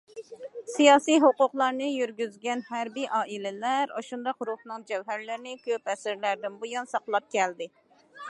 سىياسىي 0.75 1.17
ھوقۇقلارنى 1.23 1.89
يۈرگۈزگەن 1.89 2.63
ھەربىي 2.69 3.05
ئائىلىلەر 3.19 3.93
ئاشۇنداق 3.99 4.41
روھنىڭ 4.51 4.87
جەۋھەرلىرىنى 4.93 5.55
كۆپ 5.69 5.93
ئەسىرلەردىن 5.95 6.59
بۇيان 6.65 6.93
ساقلاپ 6.95 7.29
كەلدى. 7.37 7.69